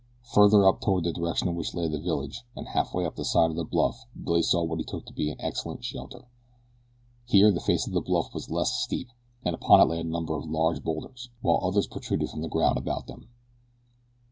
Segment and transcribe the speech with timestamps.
[0.23, 3.51] Farther up toward the direction in which lay the village, and halfway up the side
[3.51, 6.25] of the bluff Billy saw what he took to be excellent shelter.
[7.27, 9.09] Here the face of the bluff was less steep
[9.45, 12.79] and upon it lay a number of large bowlders, while others protruded from the ground
[12.79, 13.27] about them.